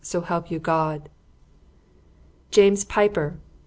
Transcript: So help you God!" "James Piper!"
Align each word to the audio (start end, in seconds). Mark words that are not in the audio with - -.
So 0.03 0.21
help 0.21 0.49
you 0.49 0.57
God!" 0.57 1.09
"James 2.49 2.83
Piper!" 2.83 3.37